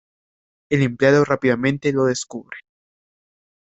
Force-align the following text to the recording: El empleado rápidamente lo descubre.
El 0.71 0.81
empleado 0.81 1.23
rápidamente 1.25 1.93
lo 1.93 2.05
descubre. 2.05 2.57